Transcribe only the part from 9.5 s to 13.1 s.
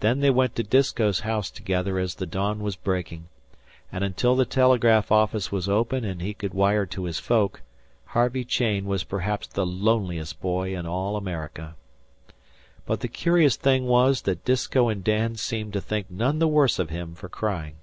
loneliest boy in all America. But the